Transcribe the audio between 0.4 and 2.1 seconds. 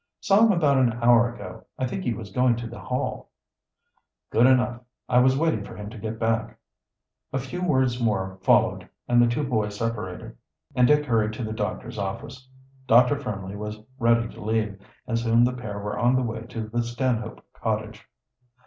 him about an hour ago. I think